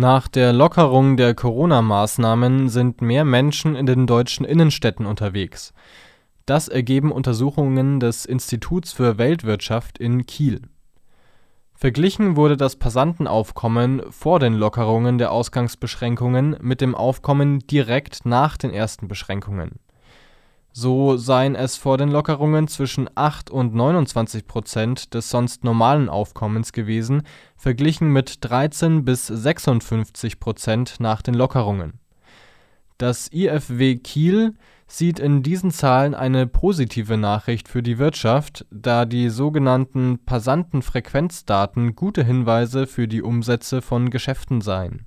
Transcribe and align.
Nach 0.00 0.28
der 0.28 0.54
Lockerung 0.54 1.18
der 1.18 1.34
Corona-Maßnahmen 1.34 2.70
sind 2.70 3.02
mehr 3.02 3.26
Menschen 3.26 3.76
in 3.76 3.84
den 3.84 4.06
deutschen 4.06 4.46
Innenstädten 4.46 5.04
unterwegs. 5.04 5.74
Das 6.46 6.68
ergeben 6.68 7.12
Untersuchungen 7.12 8.00
des 8.00 8.24
Instituts 8.24 8.92
für 8.92 9.18
Weltwirtschaft 9.18 9.98
in 9.98 10.24
Kiel. 10.24 10.62
Verglichen 11.74 12.36
wurde 12.36 12.56
das 12.56 12.76
Passantenaufkommen 12.76 14.00
vor 14.08 14.40
den 14.40 14.54
Lockerungen 14.54 15.18
der 15.18 15.32
Ausgangsbeschränkungen 15.32 16.56
mit 16.62 16.80
dem 16.80 16.94
Aufkommen 16.94 17.58
direkt 17.58 18.24
nach 18.24 18.56
den 18.56 18.70
ersten 18.70 19.06
Beschränkungen. 19.06 19.80
So 20.72 21.16
seien 21.16 21.56
es 21.56 21.76
vor 21.76 21.98
den 21.98 22.10
Lockerungen 22.10 22.68
zwischen 22.68 23.10
8 23.14 23.50
und 23.50 23.74
29 23.74 24.46
Prozent 24.46 25.14
des 25.14 25.28
sonst 25.28 25.64
normalen 25.64 26.08
Aufkommens 26.08 26.72
gewesen, 26.72 27.22
verglichen 27.56 28.12
mit 28.12 28.44
13 28.44 29.04
bis 29.04 29.26
56 29.26 30.38
Prozent 30.38 31.00
nach 31.00 31.22
den 31.22 31.34
Lockerungen. 31.34 31.94
Das 32.98 33.32
IfW 33.32 33.96
Kiel 33.96 34.54
sieht 34.86 35.18
in 35.18 35.42
diesen 35.42 35.70
Zahlen 35.70 36.14
eine 36.14 36.46
positive 36.46 37.16
Nachricht 37.16 37.68
für 37.68 37.82
die 37.82 37.98
Wirtschaft, 37.98 38.66
da 38.70 39.06
die 39.06 39.28
sogenannten 39.28 40.18
Passantenfrequenzdaten 40.24 41.96
gute 41.96 42.24
Hinweise 42.24 42.86
für 42.86 43.08
die 43.08 43.22
Umsätze 43.22 43.82
von 43.82 44.10
Geschäften 44.10 44.60
seien 44.60 45.06